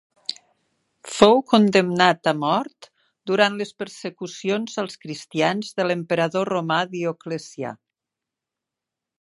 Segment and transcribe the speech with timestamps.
[1.15, 2.89] Fou condemnat a mort
[3.31, 7.77] durant les persecucions als cristians de l'emperador romà Dioclecià.